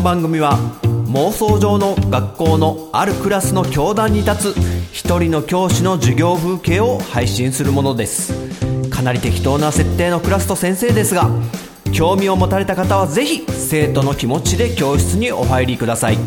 [0.00, 0.56] の番組は
[1.12, 4.56] 妄想上の学校のあるクラスの教壇に立つ
[4.92, 8.32] 一人の教師の授業風景を配信するものです。
[8.88, 11.28] かなり適当な設定のクラスと先生ですが
[11.92, 16.18] 興味を持たれた方はぜひ生徒の気持ちで教室にお入りください。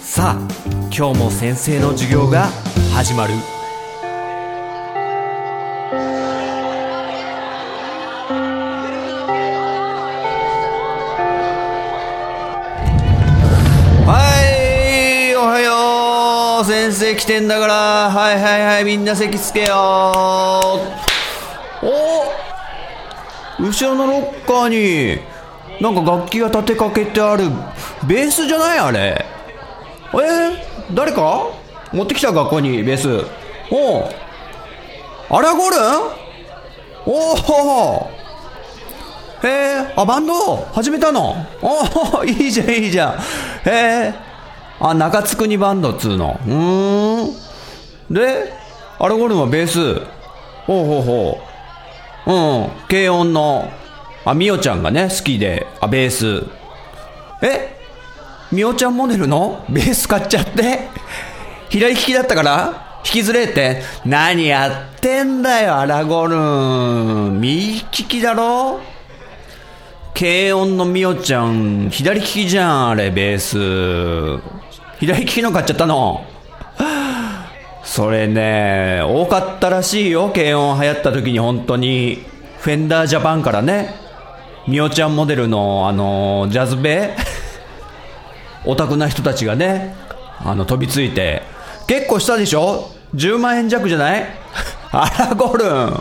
[0.00, 0.48] さあ
[0.94, 2.46] 今日も先生の授業が
[2.94, 3.34] 始まる。
[16.82, 17.74] 先生来てんだから
[18.10, 19.76] はいはいはいみんな席つけよ
[21.80, 22.24] お
[23.60, 24.68] 後ろのロッカー
[25.16, 25.20] に
[25.80, 27.44] なんか楽器が立てかけてある
[28.08, 29.24] ベースじゃないあれ。
[30.14, 30.56] えー、
[30.92, 31.52] 誰か？
[31.92, 33.26] 持ってきた学校にベース。
[33.70, 34.10] おう
[35.30, 35.80] アラゴルン？
[37.06, 38.10] おお
[39.44, 40.56] へえあバンド？
[40.72, 41.46] 始めたの？
[41.62, 43.12] おおいいじゃんいいじゃん。
[43.14, 43.20] へ
[43.70, 44.31] え
[44.84, 46.40] あ中津国バンドっつうの。
[46.44, 48.14] うーん。
[48.14, 48.52] で
[48.98, 50.00] アラゴルンはベース。
[50.66, 51.40] ほうほうほ
[52.26, 52.32] う。
[52.32, 52.70] うん。
[52.88, 53.70] 軽音の
[54.24, 55.68] あみおちゃんがね好きで。
[55.80, 56.44] あベース。
[57.42, 57.80] え？
[58.50, 59.64] みおちゃんモデルの？
[59.70, 60.88] ベース買っちゃって？
[61.70, 63.00] 左利きだったから？
[63.04, 63.82] 引きずれって？
[64.04, 68.80] 何やってんだよアラゴルン右利きだろ？
[70.14, 74.61] 軽音のみおちゃん左利きじゃんあれベース。
[75.02, 76.24] 左利きの買っちゃったの。
[77.82, 80.30] それね多かったらしいよ。
[80.32, 82.24] 軽音流行った時に本当に。
[82.60, 83.96] フェンダージャパンからね。
[84.68, 87.16] みおちゃんモデルのあのジャズベ
[88.64, 89.96] オタクな人たちがね
[90.38, 91.42] あの飛びついて。
[91.88, 94.24] 結構したでしょ？10万円弱じゃない？
[94.92, 96.00] アラゴルン。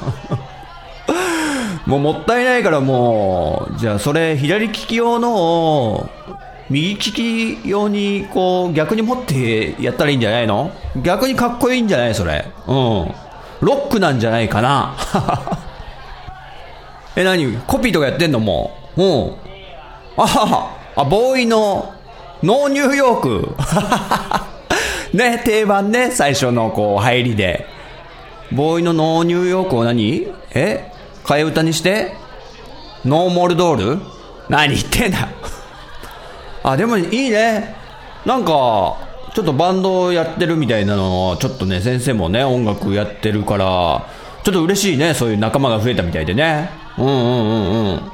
[1.88, 3.80] もうもったいないからもう。
[3.80, 6.10] じゃあそれ左利き用のを
[6.72, 10.72] 右利き用にこう逆に持ってやったらいいんじゃないの？
[11.04, 12.46] 逆にかっこいいんじゃないそれ？
[12.66, 12.74] うん。
[12.74, 13.12] ロ
[13.62, 14.96] ックなんじゃないかな？
[17.18, 17.58] え何？
[17.68, 19.04] コピーとかやってんのもう？
[19.04, 19.36] うん。
[20.18, 21.94] ああボーイの
[22.42, 23.56] ノーニューヨーク。
[25.18, 27.68] ね定番ね最初のこう入りで。
[28.54, 30.28] ボーイのノーニューヨークを何？
[30.54, 30.90] え？
[31.26, 32.14] 替え歌にして？
[33.04, 34.02] ノーモルドール？
[34.48, 35.28] 何言ってんだ？
[36.64, 37.76] あでもいいね。
[38.26, 38.98] なんか
[39.34, 44.06] ちょっとバンドやってるみたいなのをちょっとね先生もね音楽やってるから
[44.44, 45.14] ちょっと嬉しいね。
[45.14, 46.70] そういう仲間が増えたみたいでね。
[46.98, 48.12] うんうんうん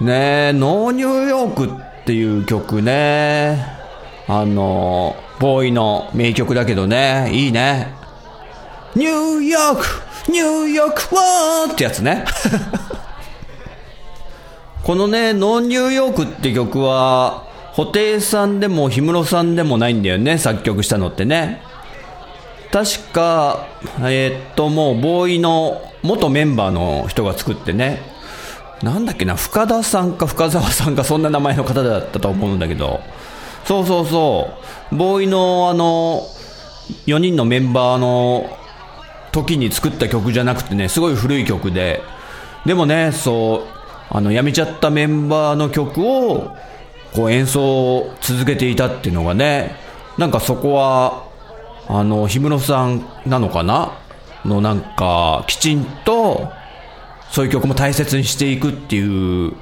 [0.00, 0.06] うん。
[0.06, 3.78] ねえノーニューヨークっていう曲ね。
[4.26, 7.30] あのボーイの名曲だけどね。
[7.32, 7.94] いいね。
[8.94, 9.84] ニューヨーク
[10.30, 12.24] ニューヨークはってやつね。
[14.88, 17.44] このね、ノンニューヨークって曲は、
[17.76, 21.60] 布袋さんでも氷室さんでもないんだよね、作曲したのってね。
[22.72, 23.66] 確か、
[23.98, 28.00] えー、っと、もう、ボーイの元メンバーの人が作ってね、
[28.82, 33.00] なんだっけな、深田さんか深澤さんか、そんな名前の方だったと思うんだけど、
[33.66, 34.48] そうそうそ
[34.90, 36.22] う、ボーイのあの、
[37.06, 38.56] 4人のメンバーの
[39.32, 42.02] 時に作った曲じゃなくてね、すごい古い曲で、
[42.64, 43.77] でもね、そう、
[44.10, 46.56] あの、辞めちゃったメンバーの曲を、
[47.14, 49.76] こう演奏を続けていたっていうのがね、
[50.18, 51.24] なんかそこは、
[51.88, 53.92] あの、氷室さんなのかな
[54.44, 56.50] のなんか、きちんと、
[57.30, 59.52] そういう曲も大切にしていくっていう、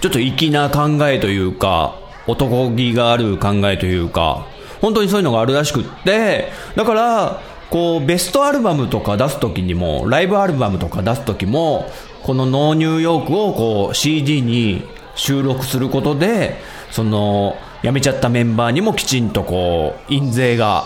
[0.00, 4.46] ちょっと粋な考えというか、男気がある考えというか、
[4.80, 7.40] 本当にそういうのがあるらしくって、だから、
[7.70, 11.90] こう、ベストアルバムとか出すときにも、ライブアルバムとか出すときも、
[12.24, 14.82] このノーニューヨークをこう CD に
[15.14, 16.56] 収録することで、
[16.90, 20.84] その、辞めちゃったメンバーにもきちんとこう、印税が、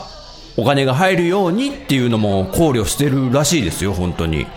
[0.56, 4.48] お金が入るようにっていうのも考慮してるらしいですよ、本当に。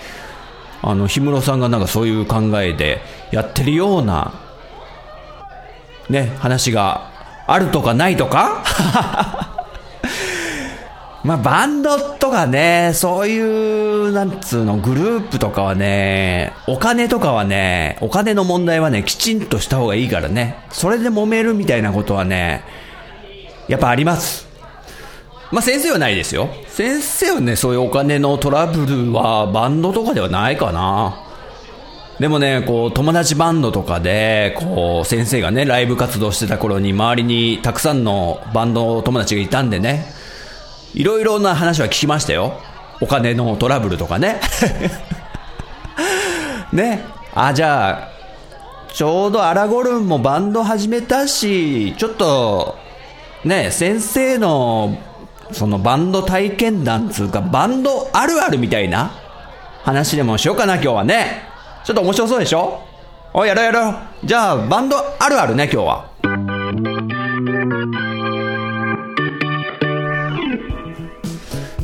[0.82, 3.00] あの、氷室さんがなんかそういう考えで
[3.30, 4.34] やってるような、
[6.10, 7.12] ね、話が
[7.46, 9.51] あるとかないとか
[11.24, 22.64] まあ、バンドとかね、そういう、なんつうの、グループとかはね、お金とかはね、お金の問題はね、きちんとした方がいいからね、それで揉めるみたいなことはね、
[23.68, 24.48] やっぱあります。
[25.52, 26.50] まあ、先生はないですよ。
[26.68, 31.24] 先生はね、そういうお金のトラブルはバンドとかではないかな。
[32.20, 40.06] でもね、こう、友達バンドとかで、こう、先生がね、ライブ活動してた頃に、周りにたくさんのバンド友達がいたんでね、
[40.94, 42.60] いろいろな話は聞きましたよ。
[43.00, 44.40] お金のトラブルとかね。
[46.74, 47.04] ね。
[47.34, 48.10] あ、じゃあ、
[48.94, 52.78] ちょうどアラゴルンもバンド始めたし、ちょっと、
[53.46, 54.98] ね、先生の、
[55.52, 59.12] そのバンド体験談つうか、バンドあるあるみたいな
[59.84, 61.44] 話でもしようかな、今日はね。
[61.84, 62.80] ちょっと面白そうでしょ？
[63.34, 63.96] おい、やろうやろう。
[64.26, 66.06] じゃあ、バンドあるあるね、今日は。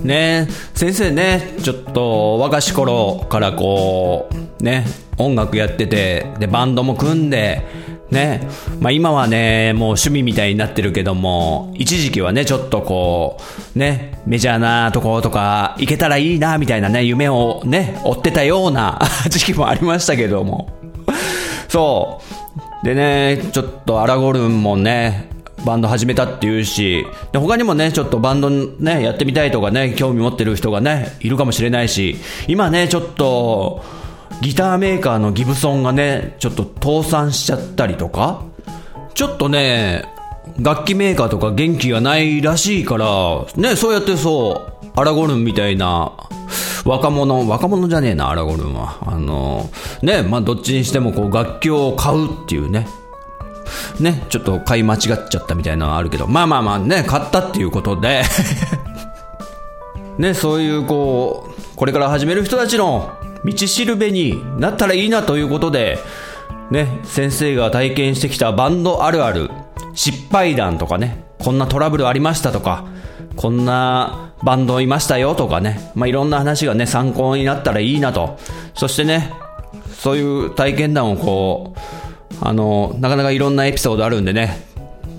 [0.07, 4.85] ね先生ね、ちょっと若し頃からこう、ね、
[5.17, 7.63] 音楽やってて、で、バンドも組んで、
[8.09, 8.47] ね、
[8.79, 13.37] まあ今はね、もう趣味みたいになってるけども、一時期はね、ちょっとこ
[13.75, 18.99] う、ね、メジャーなところとか行けたらいいな、みたいなね、夢をね、追ってたような
[19.29, 20.69] 時期もありましたけども。
[21.67, 22.21] そ
[22.83, 22.85] う。
[22.85, 25.29] でね、ちょっとアラゴルンもね、
[25.65, 32.17] バンド始めたっていうし、で他にもね、ちょっとバンドね、やってみたいとかね、興味持ってる人がね、いるかもしれないし、
[32.47, 33.83] 今ね、ちょっと、
[34.41, 38.43] ギターメーカーのギブソンがね、ちょっと倒産しちゃったりとか、
[39.13, 40.05] ちょっとね、
[40.59, 46.13] 楽器メーカーとか元気がないらしいから、ね、そうやってそう、アラゴルンみたいな、
[46.85, 48.97] 若者、若者じゃねえな、アラゴルンは。
[49.05, 49.69] あの、
[50.01, 52.87] ね、まあ、どっちにしてもこう、楽器を買うっていうね、
[53.99, 58.23] ね、ちょっと買い間違っちゃったみたいなのがあるけど、まあまあまあね、買ったっていうことで
[60.17, 63.11] ね、そういうこう、これから始める人たちの
[63.45, 65.99] 道しるべになったらいいなということで、
[66.71, 69.49] ね、先生が体験してきたバンドあるある、
[69.93, 72.85] 失敗談とかね、こんなトラブルありましたとか、
[73.35, 78.37] こんなバンドいましたよとかね、まあ、いろんな話がね、参考になったらいいなと。
[78.73, 79.31] そしてね、
[79.97, 81.79] そういう体験談をこう、
[82.41, 84.65] あの、なかなかいろんなエピソードあるんでね、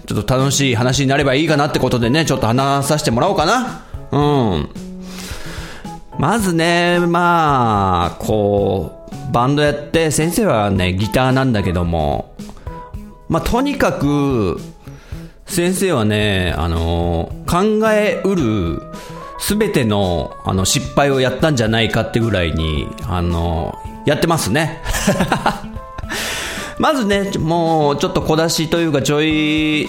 [0.06, 3.84] ちょっと楽しい話になればいいかなってことでね、ちょっと話させてもらおうかな。
[4.10, 4.18] う
[4.58, 4.68] ん。
[6.18, 12.34] まずね、まあ、こう、バンドやって、先生はね、ギターなんだけども、
[13.28, 14.58] まあ、とにかく、
[15.46, 18.82] 先生はね、あの、考えうる、
[19.38, 24.82] すべての、あの、失敗をやったんじゃないかってぐらいに、あの、やってますね。
[26.78, 29.88] まずね、もうちょっと小出しというかちょい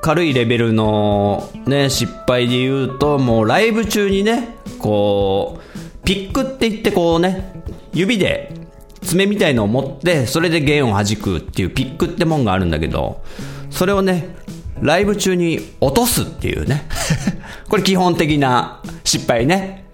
[0.00, 7.62] 軽いレベルのね、失敗で言うと、もうライブ中にね、こう、ピックって言ってこうね、
[7.92, 8.52] 指で
[9.00, 13.22] 爪みたいのを持って、それで弦を弾くっていうピックってもんがあるんだけど、
[13.70, 14.36] それをね、
[14.80, 16.86] ライブ中に落とすっていうね。
[17.68, 19.86] これ基本的な失敗ね。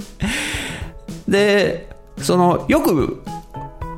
[1.29, 1.89] で、
[2.19, 3.23] その、よく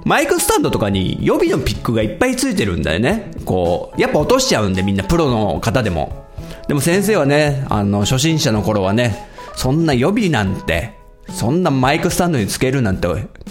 [0.05, 3.31] マイクスタンドとかに予備のピックがいっぱいついてるんだよね。
[3.45, 6.27] こう、やっぱ落としちゃうんでみんなプロの方でも。
[6.67, 10.95] でも先生はね、あの、初心者の頃はね、そんな予備なんて、
[11.29, 13.09] そんなマイクスタンドにつけるなんて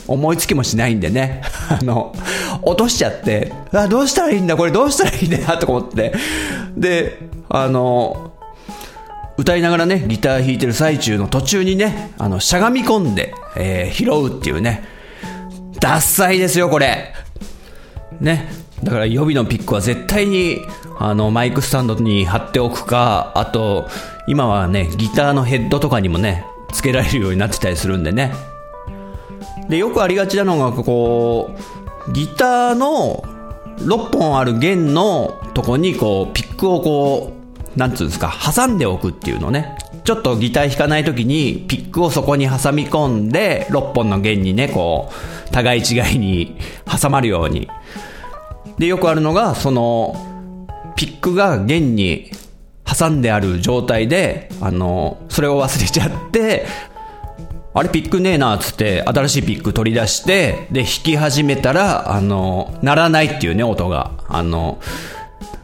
[0.07, 1.41] 思いつきもしないんでね。
[1.69, 2.13] あの、
[2.61, 6.13] 落としちゃって、あ、どうしたらいいんだこれどうしたらいいんだなと思って。
[6.75, 7.17] で、
[7.49, 8.31] あの、
[9.37, 14.83] 歌いながらね、ギター弾いてる最中の途中にね、あの、しゃがみ込んで、えー、拾うっていうね、
[15.81, 17.13] ダッサいですよ、これ。
[18.21, 18.49] ね。
[18.83, 20.61] だから予備のピックは絶対に、
[20.97, 23.89] あの、マイクスタンドに貼っておくか、あと、
[24.27, 28.31] 今はね、ギターのヘッドとかにもね、つけられるようになってたりするんでね。
[29.69, 31.55] で、よくありがちなのが、こ
[32.07, 33.23] う、ギターの
[33.77, 37.33] 6本ある弦のとこに、こう、ピックをこ
[37.75, 39.75] う、なんつうんですか、挟んでおくっていうのね。
[40.03, 46.57] ちょっとギター弾かない時に、ピックをそこに挟み込んで、6本の弦にね、こう、互い違いに
[47.01, 47.69] 挟まるように。
[48.79, 50.15] で、よくあるのが、その、
[50.95, 52.31] ピックが弦に
[52.85, 56.65] 挟んである状態で、あの、それを忘れちゃって、
[57.73, 64.11] あれピックねえなっ、つって、新しいピック取り出して、で、弾き始めたら、あの、鳴らないっていうね、音が。
[64.27, 64.81] あの、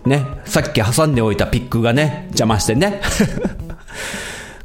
[0.05, 3.01] ね、さっき挟んでおいたピックがね、邪魔してね。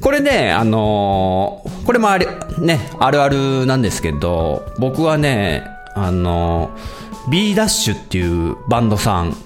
[0.02, 2.26] これね、あのー、これもあれ、
[2.58, 9.36] ね、あるあるなんですけど、僕はね、あのー、B ダッシュっていうバンドさん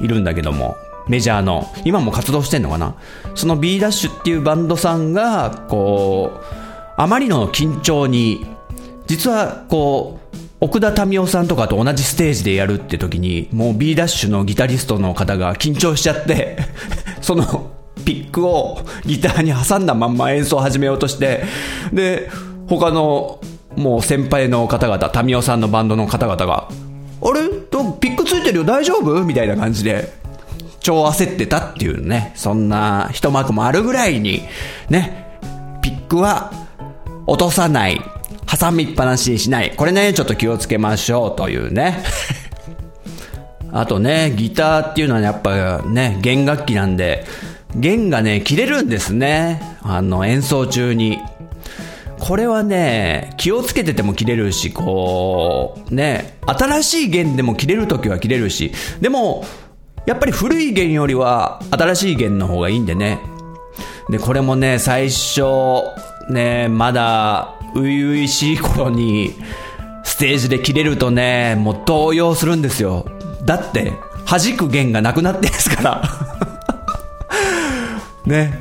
[0.00, 0.76] いるんだけども、
[1.08, 2.94] メジャーの、今も活動してんのかな？
[3.34, 6.44] その B ダッシュっていうバンドさんが、こう、
[6.96, 8.46] あまりの緊張に、
[9.06, 16.56] 実はこう、奥田民生さんとかと同じステージでやるって時に、もう B ダッシュのギタリストの方が緊張しちゃって
[17.20, 17.70] その
[18.04, 21.44] ピックをギターに挟んだまんま演奏を始めようとして、
[21.92, 22.30] で、
[22.68, 23.40] 他の
[23.76, 26.68] もう先輩の方々、タミオさんのバンドの方々が、
[27.22, 27.48] あれ？
[28.00, 28.64] ピックついてるよ。
[28.64, 29.24] 大丈夫？
[29.24, 30.12] みたいな感じで、
[30.80, 34.42] 超焦ってたっていうね、そんな一幕もあるぐらいに、
[34.90, 35.38] ね、
[35.82, 36.52] ピックは
[37.26, 38.00] 落とさない、
[38.46, 39.74] 挟みっぱなしにしない。
[39.74, 42.04] これね、ちょっと気をつけましょうというね。
[43.72, 47.24] あとね、ギターっていうのはやっぱね、弦楽器なんで、
[47.76, 49.78] 弦がね、切れるんですね。
[49.82, 51.18] あの、演奏中に。
[52.20, 59.44] これはね、気をつけてても切れるし、こう、ね、新しい弦でも切れるときは切れるし、でも、
[60.06, 63.18] やっぱり古い弦よりは新しい弦の方がいいんでね。
[64.08, 65.42] で、これもね、最初、
[66.30, 69.34] ね、まだ、初々しい頃に、
[70.04, 73.06] ステージで切れるとね、もう動揺するんですよ。
[73.44, 73.92] だって、
[74.26, 76.53] 弾く弦がなくなってですから。
[78.26, 78.58] ね。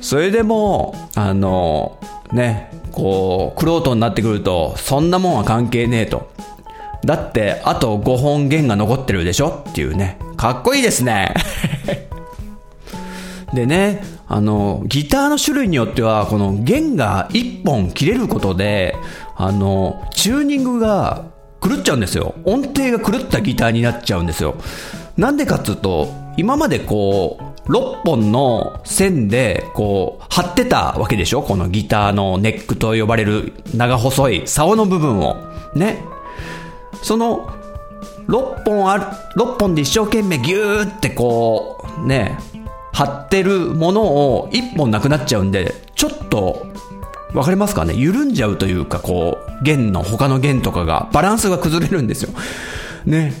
[0.00, 1.98] それでも、あの、
[2.32, 6.30] ね、こう、クロートになってくると、そんなもんは関係ねえと。
[7.04, 9.64] だって、あと5本弦が残ってるでしょ？
[9.68, 10.18] っていうね。
[10.36, 11.34] かっこいいですね。
[13.52, 18.94] でね、あの、ギターの種類によっては、この弦が1本切れることで、
[19.36, 21.24] あの、チューニングが
[21.62, 22.34] 狂っちゃうんですよ。
[22.44, 24.54] 音程が狂ったギターになっちゃうんですよ。
[25.16, 31.42] なんでかっつうと、今までこう、6本の線で、こう、張ってたわけでしょ？
[31.42, 35.36] このギターのネックと呼ばれる長細い竿の部分を。
[35.74, 36.02] ね。
[37.02, 37.50] その、
[38.26, 39.04] 6本ある、
[39.36, 42.38] 6本で一生懸命ギューってこう、ね、
[42.92, 46.66] 張ってるものを1本なくなっちゃうんで、ちょっと、
[47.32, 47.94] わかりますかね？
[47.94, 52.30] 緩んじゃうというか、こう、弦の他の弦とかが、バランスが崩れるんですよ。
[53.06, 53.32] ね。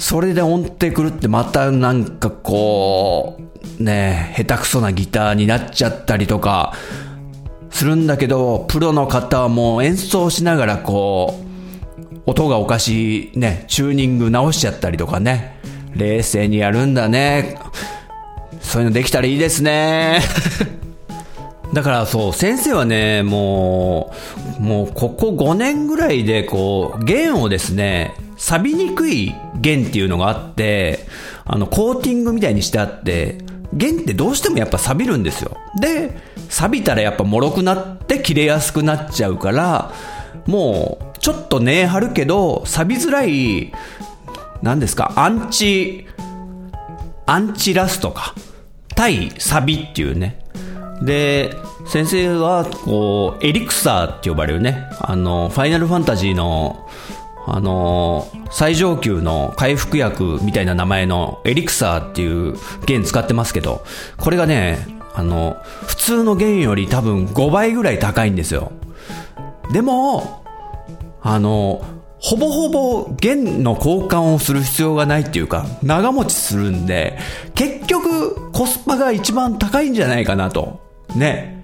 [0.00, 3.38] それで音程狂ってまたなんかこ
[3.78, 6.72] う、ね、下手くそなギターになっちゃったりとか、
[7.68, 11.38] するんだけど、プロの方はもう演奏しながらこ
[12.26, 15.60] う、音がおかしいね、チューニング直しちゃったりとかね、
[15.94, 17.58] 冷静にやるんだね。
[18.62, 20.20] そういうのできたらいいですね。
[21.74, 24.14] だからそう、先生はね、も
[24.58, 31.06] う、もうここ5年ぐらいでこう、弦をですね、錆びにくい弦っていうのがあって、
[31.44, 33.36] あの、コーティングみたいにしてあって、
[33.74, 35.58] 弦ってどうしてもやっぱ錆びるんですよ。
[35.78, 36.16] で、
[36.48, 39.92] 錆びたらやっぱ脆くなって切れやすくなっちゃうから、
[40.46, 43.72] もう、ちょっと根張るけど、錆びづらい、
[44.62, 46.06] 何ですか、アンチ、
[47.26, 48.34] アンチラストか。
[48.96, 50.38] 対錆びっていうね。
[51.02, 51.54] で、
[51.86, 56.88] 先生は、こう、エリクサーって呼ばれるね、あの、ファイナルファンタジーの、
[57.52, 63.84] あのー、最上級の回復薬みたいな名前のエリクサーっていう弦使ってますけど、
[64.18, 68.72] これがね、あの、普通の弦より多分5倍ぐらい高いんですよ。
[69.72, 70.44] でも、
[71.22, 71.84] あの、
[72.20, 77.18] ほぼほぼ弦の交換をする必要がないっていうか、長持ちするんで、
[77.54, 80.80] 結局コスパが一番高いんじゃないかなと。
[81.16, 81.62] ね。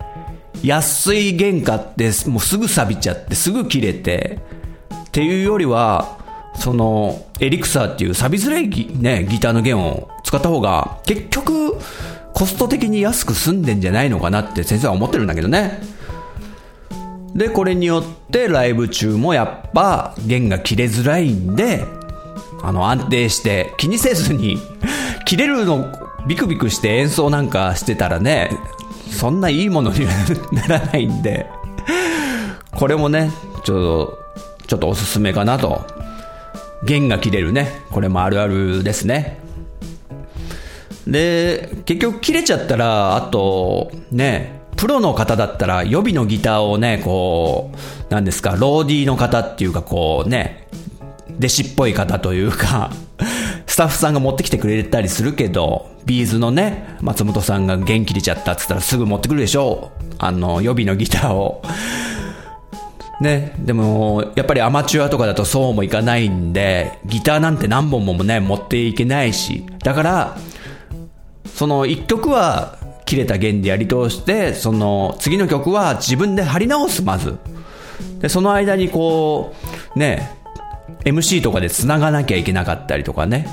[0.62, 4.40] 安い弦買ってもうすぐ錆びちゃってすぐ切れて、
[5.16, 6.18] っていうよりは、
[6.56, 11.78] その、エリクサーっていう錆びづらいギ,、ね、ギターの弦を使った方が、結局、
[12.34, 15.80] コスト的に安く済んでんじゃないのかなって先生は思ってるんだけどね。
[17.34, 21.86] で、これによってライブ中もやっぱ弦が切れづらいんで、
[22.62, 24.58] あの、安定して気にせずに
[25.24, 25.94] 切れるの
[26.26, 28.50] ビクビクして演奏なんかしてたらね、
[29.10, 30.12] そんないいものには
[30.52, 31.46] ならないんで、
[32.72, 33.30] これもね、
[33.64, 34.25] ちょっと
[34.66, 35.86] ちょっとおすすめかなと。
[36.84, 37.80] 弦が切れるね。
[37.90, 39.38] これもあるあるですね。
[41.06, 47.72] で、結局切れちゃったら、あと、ね、プロの方だったら予備のギターをね、こ
[48.10, 50.68] う、なんですか、ローディーの方っていうかこうね、
[51.38, 52.90] 弟子っぽい方というか、
[53.66, 60.14] スタッフさんが持ってきてくれたりするけど、ビーズのね、松本さんが弦切れちゃったって言ったらすぐ持ってくるでしょう。
[60.18, 61.62] あの、予備のギターを。
[63.20, 70.36] ね、でも、やっぱりアマチュアとかだとそうもいかないんで、ギターなんて何本もね、持っていけないし、だから、
[71.54, 77.38] その一曲は切れた弦でやり通して、その次の曲は自分で張り直す、まず。
[78.20, 79.54] で、その間にこ
[79.94, 80.36] う、ね、
[81.04, 83.48] MC とかで繋がなきゃいけなかったりとかね。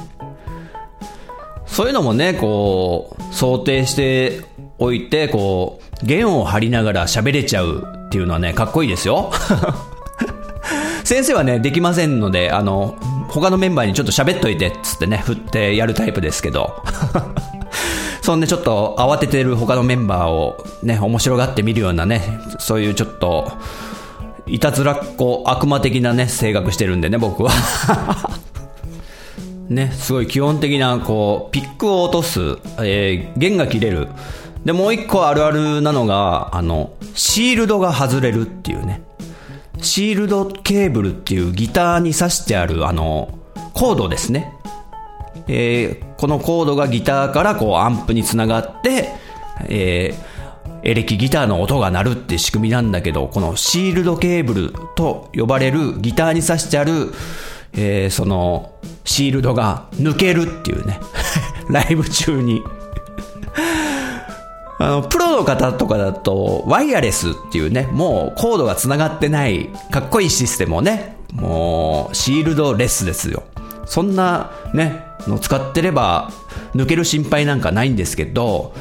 [1.65, 4.41] そういうのもね、こう、想定して
[4.77, 9.31] おいて、こう、弦を張りながら喋れちゃうっていうのはね、かっこいいですよ。
[11.03, 12.95] 先生はね、できませんので、あの、
[13.29, 16.83] 他のメンバーにちょっと喋っといて、つってね、振ってやるタイプですけど。
[18.21, 23.51] そんでちょっと慌ててる他のメンバーをね、面白がって見るようなね、そういうちょっと、
[24.45, 27.51] いたずらっ子、悪魔的なね、性格してるんでね、僕は。
[29.67, 32.39] ね、すごい基本的な、こう、ピックを落とす、
[32.79, 34.07] えー、弦が切れる。
[34.65, 39.01] で、もう一個あるあるなのが、あの、シールドが外れるっていうね。
[39.81, 43.37] シールドケーブルっていうギターに挿してあるあの、
[43.73, 44.53] コードですね。
[45.47, 49.09] えーこのコードがギターからこうアンプにつながって、
[49.67, 50.33] えー
[50.85, 57.13] エレキギターの音が鳴るって仕組みなんだけど、このシールドケーブルと呼ばれるギターに挿してある、
[57.73, 60.99] えーそのシールドが抜けるっていうね。
[61.69, 62.61] ライブ中に。
[64.83, 73.43] あの、プロの方とかだと、ワイヤレスっていうね、もうコードが繋がってない、かっこいいシステムをね、もう、シールドレスですよ。
[73.85, 76.31] そんなね、の使ってれば、
[76.75, 78.73] 抜ける心配なんかないんですけど、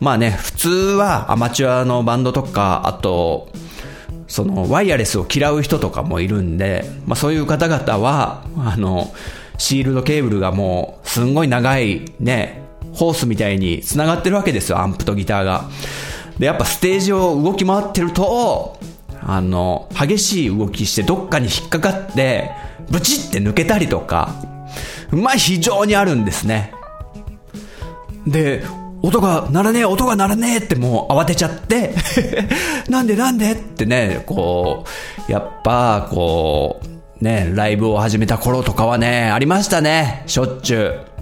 [0.00, 3.48] まあね、普通はアマチュアのバンドとか、あと、
[4.26, 9.14] そのワイヤレスを嫌う人とかもいるんで、まあそういう方々は、あの、
[9.56, 12.63] シールドケーブルがもうすんごい長いね、
[12.94, 15.68] ホースみたいに繋がってるわけですよ、アンプとギターが。
[16.38, 18.78] で、やっぱステージを動き回ってると、
[19.20, 22.50] あの、激しい動きしてどっかに引っかかって、
[22.90, 24.34] ブチって抜けたりとか、
[25.10, 26.72] まあ非常にあるんですね。
[28.26, 28.64] で、
[29.02, 31.94] 音が鳴らねえ、音が鳴らねえってもう慌てちゃって、
[32.88, 34.84] なんでなんでってね、こ
[35.28, 36.80] う、やっぱ、こ
[37.20, 41.13] う、ね、ライブを始めた頃とかはね、ありましたね、しょっちゅう。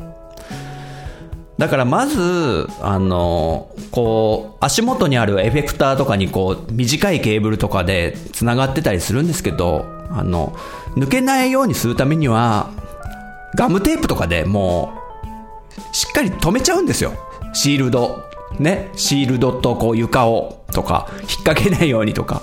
[1.63, 10.57] だからまず、あの、こう、足元にあるエフェクターとかにこう、短いケーブルとかで繋がってたりするんですけど、あの、
[10.97, 12.71] 抜けないようにするためには、
[13.55, 14.93] ガムテープとかでも
[15.93, 17.13] う、しっかり止めちゃうんですよ。
[17.53, 18.25] シールド。
[18.59, 18.91] ね。
[18.97, 22.43] シールドとこう床をとか、引っ掛けないようにとか。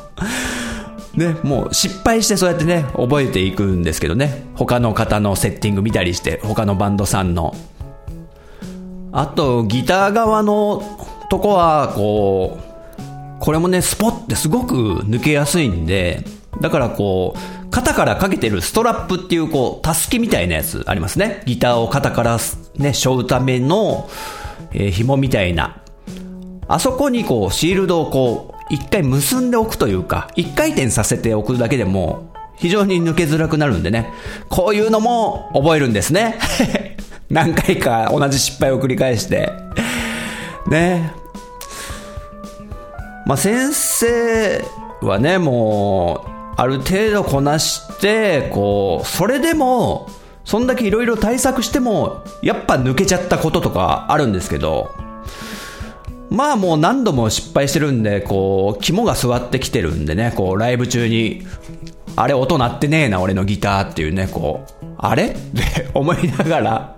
[1.15, 4.45] ね、もう失敗してそうやってね、覚えていくんですけどね。
[4.55, 7.53] 他の方のセッティング見たりして、他のバンドさんの。
[9.11, 10.83] あと、ギター側の
[11.29, 16.23] とこは、こう、これもね、スポってすごく抜けやすいんで、
[16.62, 21.43] だからこう、肩からかけてるストラップっていう、こう、たすきみたいなやつありますね。
[21.45, 22.38] ギターを肩から
[22.75, 24.10] ね、背負うための、
[24.71, 25.81] えー紐みたいな。
[26.67, 34.12] あそこにこう、シールドをこう、一回結んでおくというか、一回転させておくだけでも、非常に抜けづらくなるんでね。
[34.49, 36.38] こういうのも覚えるんですね。
[37.29, 39.51] 何回か同じ失敗を繰り返して。
[40.67, 41.13] ね。
[43.25, 44.63] まあ、先生
[45.01, 50.09] はね、もう、ある程度こなして、こう、それでも、
[50.43, 54.89] そんだけいろいろ対策しても、やっぱ抜けちゃったこととかあるんですけど、
[56.31, 61.45] まあもう何度も失敗してるんで、こう、肝が座ってきてるんでね、こう、ライブ中に、
[62.15, 65.27] あれ音鳴ってねえな、俺のギターっていうね、こう、あれ？
[65.29, 66.95] って思いながら、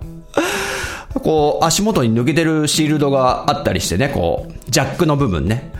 [1.20, 5.72] こう、足元に抜けてるシールドがあったりしてね、こう、ジャックの部分ね。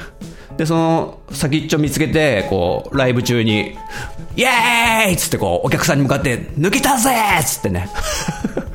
[0.57, 3.77] で、その先っちょ見つけて、こう、ライブ中に、
[4.37, 7.89] イエーイっつってこう、お客さんに向かって、抜けたぜっつってね。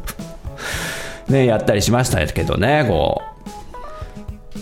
[1.29, 3.21] ね、やったりしましたけどね、こ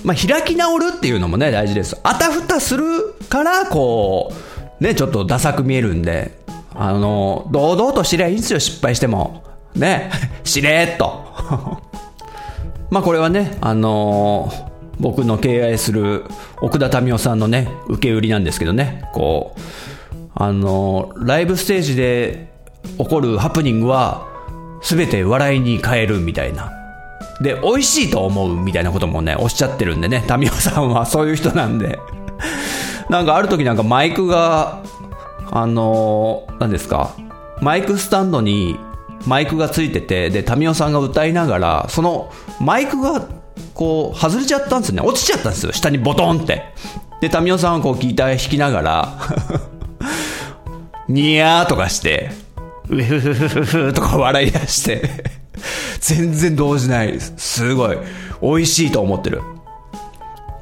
[0.03, 0.07] う。
[0.07, 1.97] まあ、開き直るっていうのもね、大事です。
[2.03, 2.85] あたふたする
[3.29, 4.33] から、こ
[4.79, 6.37] う、ね、ちょっとダサく見えるんで、
[6.73, 9.44] あの、堂々と知りゃいいんですよ、失敗しても。
[9.75, 10.09] ね、
[10.43, 11.25] しれっと。
[12.89, 16.23] まあこれはね、あのー僕の敬愛する
[16.61, 19.59] 奥田民生さんのね、受け売りなんですけどね、こう、
[20.33, 22.49] あのーライブステージで
[22.97, 24.25] 起こるハプニングは、
[24.81, 26.71] すべて笑いに変えるみたいな。
[27.41, 31.99] で、美味しいと思うみたいなこともね、おっしゃってるんでね、民生さんはそういう人なんで。
[33.09, 34.79] なんかある時なんかマイクが、
[35.51, 37.11] あのー何ですか、
[37.61, 38.79] マイクスタンドに
[39.25, 43.27] マイクがついてて、で、民生さんが歌いながら、そのマイクが
[43.73, 45.07] こう外れちゃったんですよね。
[45.07, 45.73] 落ちちゃったんですよ。
[45.73, 46.63] 下にボトンって。
[47.21, 49.19] で、民生さんはこうギター弾きながら、
[51.07, 52.31] ニヤーとかして、
[52.89, 55.09] うふふふふふとか笑い出して、
[55.99, 57.19] 全然動じない。
[57.19, 57.97] すごい。
[58.41, 59.41] 美味しいと思ってる。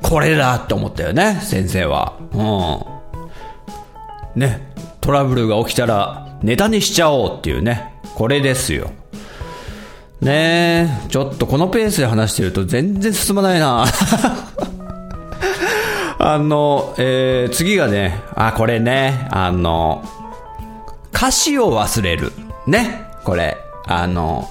[0.02, 2.14] これだって思ったよね、先生は。
[2.34, 4.42] うん。
[4.42, 4.68] ね、
[5.02, 8.92] トラブルが起きたらネタにしちゃおうっていうね、これですよ。
[10.22, 13.86] ねえ、ちょっとこのペースで話してると全然進まないな。
[16.20, 20.02] あの、えー、次がね、あ、これね、あの、
[21.14, 22.32] 歌詞を忘れる。
[22.66, 23.58] ね、これ。
[23.86, 24.50] あの、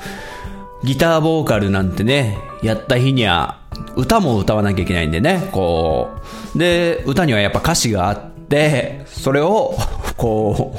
[0.85, 3.57] ギターボーカルなんてね、やった日には、
[3.97, 6.11] 歌も歌わなきゃいけないんでね、こ
[6.55, 6.59] う。
[6.59, 9.75] で、歌にはやっぱ歌詞があって、それを、
[10.19, 10.77] こ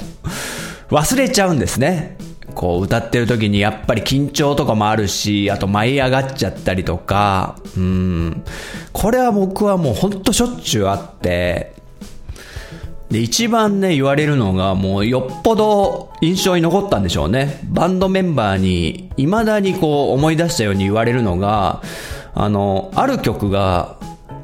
[0.89, 2.17] う、忘れちゃうんですね。
[2.54, 8.44] こう歌ってる時にやっぱり緊張とかもあるし、あと舞い上がっちゃったりとか、うん。
[8.92, 11.74] これは僕はもうほんとしょっちゅうあって、
[13.13, 17.60] で、一番ね、言われるのが、もうよっぽど印象に残ったんでしょうね。
[17.66, 21.84] バンドメンバーに、未だにこう思い出したように言われるのが、
[22.34, 23.98] あの、ある曲が、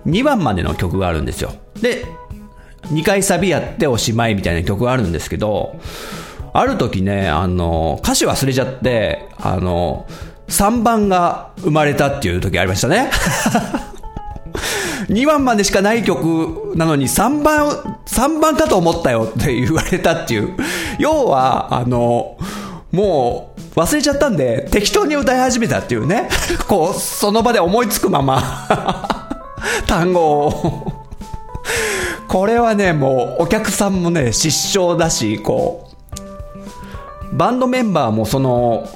[0.05, 1.53] 2番までの曲があるんですよ。
[1.81, 2.05] で、
[2.91, 5.79] 2回サビやっておしまいみたいな曲があるんですけど、
[6.53, 10.07] ある時ね、あの、歌詞忘れちゃって、あの、
[10.47, 13.11] 3番が生まれたっていう時ありましたね。
[15.09, 17.69] 2番までしかない曲なのに3番、
[18.05, 20.55] 3番かと思ったよって言われたっていう。
[20.99, 22.37] 要は、あの、
[22.91, 26.29] もう忘れちゃったんで適当に歌い始めたっていうね。
[26.67, 28.41] こう、その場で思いつくまま
[29.87, 30.99] 単語を
[32.27, 35.88] これはね、もうお客さんもね、失笑だし、こう、
[37.33, 38.87] バンドメンバーもその、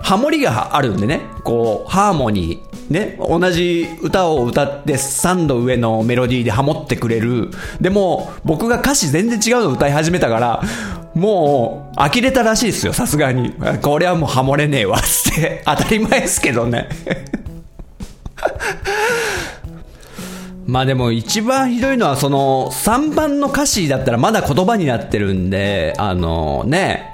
[0.00, 7.50] ハモリがあるんでね、こう、ハーモニー、ね、同じ歌を歌って3度上のメロディーでハモってくれる。
[7.80, 10.62] でも、僕が歌詞全然違うの歌い始めたから、
[11.14, 13.52] もう、呆れたらしいですよ、さすがに。
[13.82, 15.00] これはもうハモれねえわ、 っ
[15.34, 15.62] て。
[15.64, 16.88] 当たり前ですけどね。
[20.66, 27.09] まあでも一番ひどいのはその3番の歌詞だったらまだ言葉になってるんで、あのね、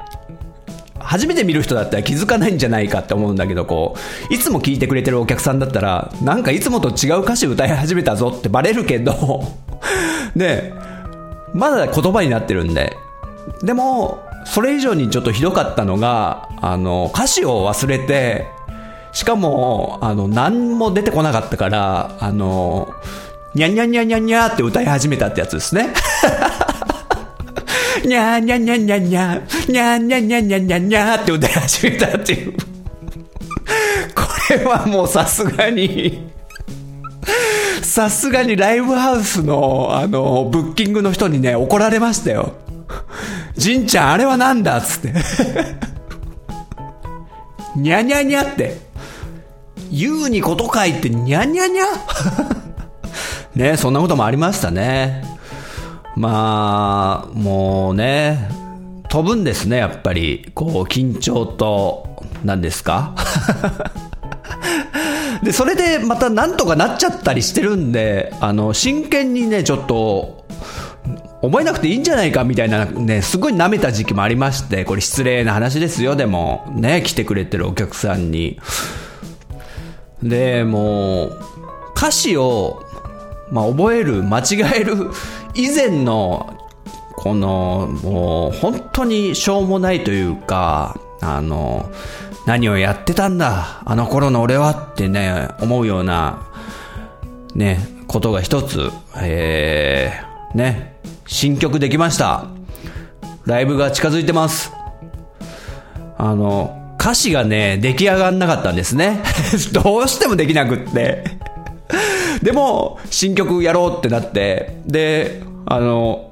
[1.06, 3.96] 初めて見る人だったら気づかないんじゃないかって思うんだけど、こ
[4.30, 9.44] う、いつも聞いてくれてるお客さんだったら、なんかいつもと違う歌詞歌い始めたぞってバレるけど
[10.34, 10.74] ね、
[11.54, 12.96] まだ言葉になってるんで。
[13.62, 18.46] でも、それ以上にちょっとひどかったのが、あの、歌詞を忘れて、
[19.12, 22.88] しかも、あの、何も出てこなかったから、あの、
[23.54, 25.94] にゃにゃにゃにゃにゃって歌い始めたってやつですね。
[28.04, 32.52] にゃにゃにゃにゃにゃ、にゃにゃにゃにゃにゃにゃって歌い始めたっていう。
[32.52, 32.58] こ
[34.50, 36.30] れはもうさすがに、
[37.82, 42.52] さすがにライブハウスの、あの、ブッキングの人にね、怒られましたよ。
[43.56, 45.14] じんちゃん、あれはなんだっつって。
[47.76, 48.86] にゃにゃにゃって。
[49.90, 51.84] 言うにこと書いて、にゃにゃにゃ
[53.54, 55.35] ね、そんなこともありましたね。
[56.16, 58.48] まあ、もうね、
[59.10, 60.50] 飛ぶんですね、やっぱり。
[60.54, 63.14] こう、緊張と、何ですか？
[65.42, 70.44] で、それでまたなんとかなっちゃったりしてるんで、あの、真剣にね、ちょっと、
[71.42, 78.58] 覚えなくていいんじゃないかみたいなね、すごい舐めた時期もありまして、これ失礼な話ですよ、でも、ね、来てくれてるお客さんに。
[80.22, 81.38] で、もう、
[81.94, 82.82] 歌詞を
[83.52, 84.44] まあ、覚える、間違
[84.80, 85.10] える
[85.56, 86.54] 以前の、
[87.16, 91.90] この、もう、本当にしょうもないというか、あの、
[92.46, 96.46] 何をやってたんだ、あの頃の俺はってね、思うような、
[97.54, 102.46] ね、ことが一つ、えー、ね、新曲できました。
[103.46, 104.72] ライブが近づいてます。
[106.18, 109.22] あの、歌詞がね、出来上がんなかったんですね。
[109.72, 111.35] どうしてもできなくって。
[112.46, 116.30] でも、新曲やろうってなって、で、あの、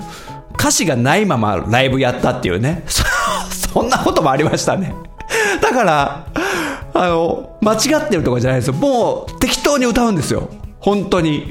[0.57, 2.85] 歌詞がないままライブやったっていうね。
[3.51, 4.95] そんなこともありましたね。
[5.61, 6.27] だから、
[6.95, 8.75] あの、間違ってるとかじゃないですよ。
[8.75, 10.51] もう適当に歌うんですよ。
[10.79, 11.51] 本当に。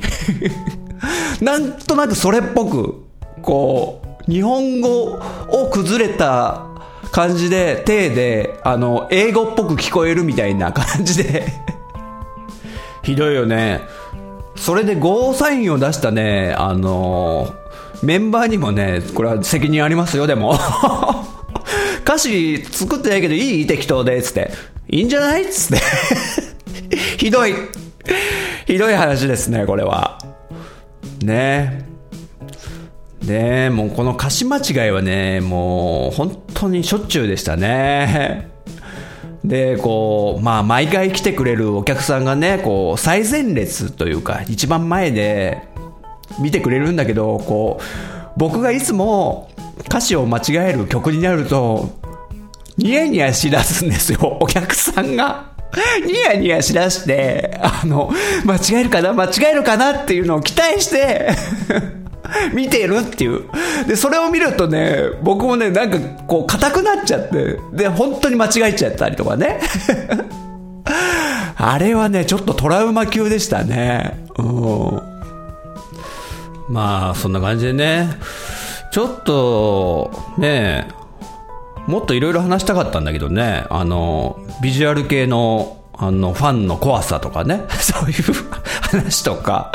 [1.44, 3.04] なんとなくそれっぽく、
[3.42, 6.62] こう、日本語を崩れた
[7.12, 11.52] 感じで、手で、あの、英語っぽく聞こえるみたいな感じで
[13.04, 13.82] ひどいよね。
[14.56, 20.58] それでゴーサインを出したね、あのー、メンバーにもね、これは責任ありますよ、でも。
[22.04, 24.52] 歌詞作ってないけどいい適当で、つって。
[24.90, 25.50] いいんじゃない？
[25.50, 25.84] つって。
[27.18, 27.54] ひどい。
[28.68, 30.20] ひどい話ですね、これは。
[31.24, 31.86] ね
[33.24, 38.53] ねもうこの歌詞間違いはね、もう本当にしょっちゅうでしたね。
[39.44, 45.68] で、こう、まあ、毎回来てくれるお客さんがね、こう、最前列というか、一番前で
[46.40, 47.84] 見てくれるんだけど、こう、
[48.38, 49.50] 僕がいつも
[49.86, 51.90] 歌詞を間違える曲になると、
[52.78, 55.52] ニヤニヤしだすんですよ、お客さんが。
[56.06, 58.12] ニヤニヤしだして、あの、
[58.46, 61.30] 間違えるかな間違えるかなっていうのを期待して
[62.54, 63.44] 見てるっていう。
[63.88, 69.60] で、それを見るとね、僕もね、なんかこう、硬くなっちゃって、で、本当に間違えちゃったりとかね。
[71.56, 74.26] あれはね、ちょっとトラウマ級でしたね。
[74.38, 75.02] うん。
[76.70, 78.18] まあ、そんな感じでね、
[78.92, 80.88] ちょっと、ね、
[81.88, 88.24] もっといろいろ話したかったんだけどね、あの、ビジュアル系の、あの、ファンの怖さとかね、 そういう
[88.82, 89.72] 話とか、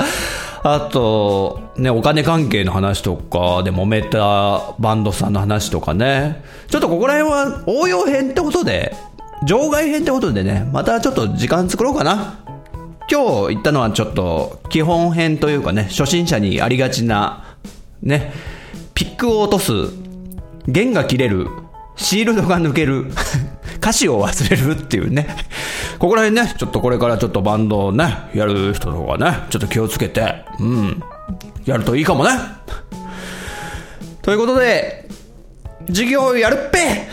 [0.62, 6.42] あと、ね、お金関係の話とかで揉めたバンドさんの話とかね。
[6.68, 8.94] ちょっとここら辺は応用編ってことで、
[9.46, 12.40] 場外編ってことでね、またちょっと時間作ろうかな。
[13.10, 17.56] 今日言ったのはちょっと基本編というかね、初心者にありがちな、
[18.02, 18.32] ね、
[18.94, 19.72] ピックを落とす、
[20.66, 21.46] 弦が切れる、
[21.96, 23.06] シールドが抜ける、
[23.80, 25.26] 歌詞を忘れるっていうね。
[25.98, 31.02] ここら辺ね、ちょっとこれからちょっとバンドをね、やる人とかね、ちょっと気をつけて、うん、
[31.64, 32.30] やるといいかもね。
[34.22, 35.08] ということで、
[35.88, 37.08] 授業やるっぺ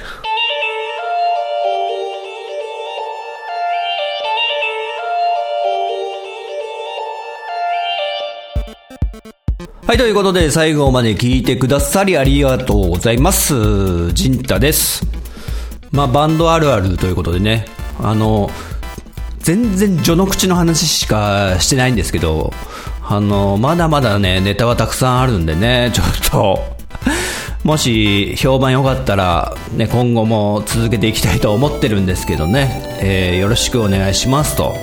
[9.87, 14.11] はい、ということで最後まで聞いてくださりありがとうございます。
[14.13, 15.05] ジンタです。
[15.95, 17.65] まあ、バンドあるあるということでね、
[17.99, 18.49] あの、
[19.39, 22.51] 全然序の口の話しかしてないんですけど、
[23.01, 26.75] あの、まだまだね、ネタはたくさんあるんでね、 ちょっと、
[27.63, 34.75] もし評判良かったら、ね、今後も続けていきたいと思ってるんですけどね、えー、よろしくお願いしますと。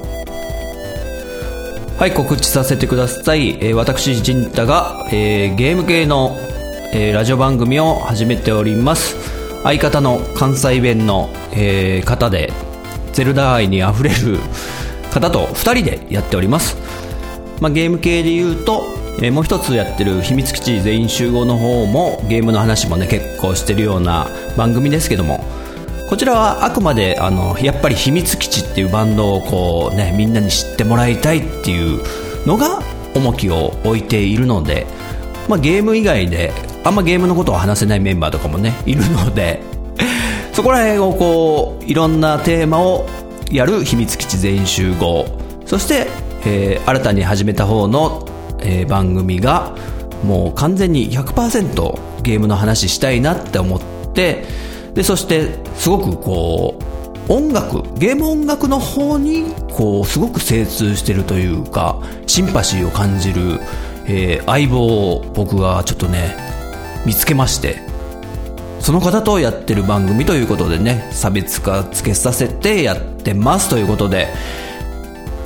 [1.98, 3.59] はい、告知させてください。
[3.61, 6.37] えー、私、陣太が、えー、ゲーム系の、
[6.92, 9.32] えー、ラジオ番組を始めております。
[9.64, 12.53] 相方の関西弁の、えー、方で、
[13.12, 14.38] ゼルダ愛にあふれる
[15.12, 16.77] 方と2人でやっております。
[17.61, 18.83] まあ、ゲーム系で言うと、
[19.18, 25.44] えー、もう一つやってる秘密基地全員集合の方もゲームの話もね結構してるような番組ですけども
[26.09, 32.03] こちらはあくまであのやっぱり秘密基地っていうバンドをこうねみんなに知ってもらいたいっていう
[32.46, 32.81] のが
[33.14, 34.87] 重きを置いているので、
[35.48, 36.53] まあ、ゲーム以外で
[36.85, 39.62] あんまゲームのことを話せないメンバーとかもねいるので
[40.53, 43.07] そこら辺をこういろんなテーマを
[43.51, 45.27] やる秘密基地全集合。
[45.66, 46.07] そして、
[46.45, 48.27] えー、新たに始めた方の、
[48.61, 49.75] えー、番組が
[50.23, 53.81] もう完全に100%ゲームの話したいなって思っ
[54.12, 54.45] て
[54.95, 56.79] でそしてすごくこ
[57.29, 63.61] う音楽ゲーム音楽の方にこうすごく精通してるというかシンパシーを感じる、
[64.07, 66.37] えー、相棒を僕がちょっとね
[67.07, 67.81] 見つけまして
[68.81, 74.29] その方とやってる番組ということでね差別化つけさせてやってますということで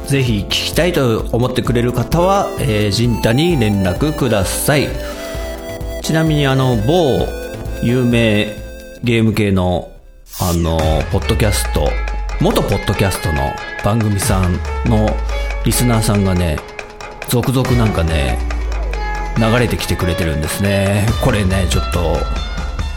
[0.07, 4.89] ぜひ聞きたいと思ってくれる方は、えー、ジンタに連絡ください。
[6.03, 7.27] ちなみにあの某
[7.83, 8.55] 有名
[9.03, 9.91] ゲーム系の、
[10.41, 10.79] あの、
[11.11, 11.89] ポッドキャスト、
[12.41, 13.53] 元ポッドキャストの
[13.85, 14.55] 番組さん
[14.89, 15.09] の
[15.65, 16.59] リスナーさんがね、
[17.29, 18.39] 続々なんかね、
[19.39, 21.07] 流れてきてくれてるんですね。
[21.23, 22.17] これね、ちょっと、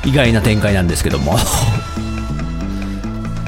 [0.05, 1.37] 意外な展開なんですけども。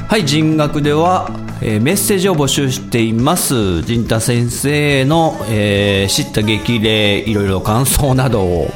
[0.08, 3.82] はい、人学では、えー、メッセージを募集しています。
[3.84, 8.74] 陣太先生の、えー、知った激励、いろいろ感想などを、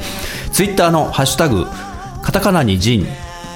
[0.53, 1.67] ツイッターのハッシュタグ、
[2.23, 3.05] カタカナに陣、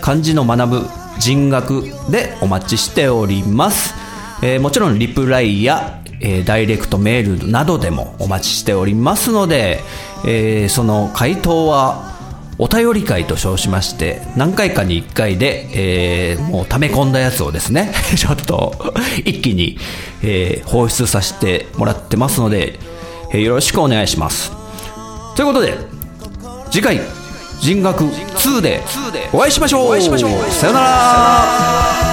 [0.02, 0.88] 漢字の学ぶ
[1.20, 3.94] 人学でお待ちしております。
[4.42, 9.80] えー、もちろんリプライや、え、ダイレクトメールなどでもお待ちしておりますので、
[10.26, 12.10] えー、その回答は
[12.58, 19.78] お便り会と称しまして何回かに1回で、えー、もう溜め込んだやつをですね ちょっと一気に、
[20.22, 22.80] えー、放出させてもらってますので、
[23.32, 24.52] えー、よろしくお願いします。
[25.36, 25.78] ということで
[26.70, 27.00] 次回
[27.62, 28.82] 人学2で
[29.32, 30.52] お会いしましょう。
[30.52, 32.09] さよなら